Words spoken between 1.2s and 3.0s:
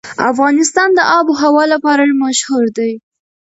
وهوا لپاره مشهور دی.